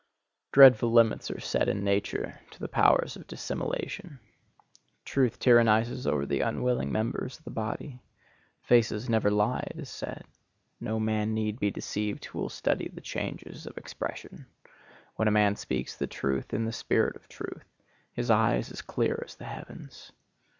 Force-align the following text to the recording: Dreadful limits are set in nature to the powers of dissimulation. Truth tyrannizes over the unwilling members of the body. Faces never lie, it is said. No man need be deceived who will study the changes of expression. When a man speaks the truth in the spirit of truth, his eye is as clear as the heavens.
Dreadful 0.51 0.91
limits 0.91 1.29
are 1.29 1.39
set 1.39 1.69
in 1.69 1.83
nature 1.83 2.39
to 2.49 2.59
the 2.59 2.67
powers 2.67 3.15
of 3.15 3.27
dissimulation. 3.27 4.19
Truth 5.05 5.37
tyrannizes 5.37 6.07
over 6.07 6.25
the 6.25 6.41
unwilling 6.41 6.91
members 6.91 7.37
of 7.37 7.43
the 7.43 7.51
body. 7.51 8.01
Faces 8.63 9.09
never 9.11 9.29
lie, 9.29 9.63
it 9.69 9.77
is 9.77 9.91
said. 9.91 10.25
No 10.79 10.99
man 10.99 11.35
need 11.35 11.59
be 11.59 11.69
deceived 11.69 12.25
who 12.25 12.39
will 12.39 12.49
study 12.49 12.87
the 12.91 12.99
changes 12.99 13.67
of 13.67 13.77
expression. 13.77 14.47
When 15.17 15.27
a 15.27 15.37
man 15.39 15.55
speaks 15.55 15.95
the 15.95 16.07
truth 16.07 16.51
in 16.51 16.65
the 16.65 16.71
spirit 16.71 17.15
of 17.15 17.27
truth, 17.27 17.75
his 18.11 18.31
eye 18.31 18.55
is 18.55 18.71
as 18.71 18.81
clear 18.81 19.21
as 19.23 19.35
the 19.35 19.45
heavens. 19.45 20.11